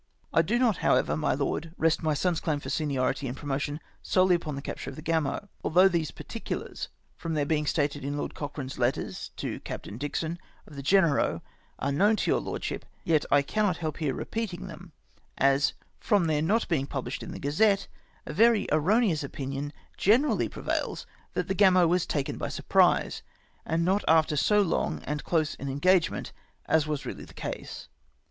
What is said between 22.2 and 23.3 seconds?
by surprise,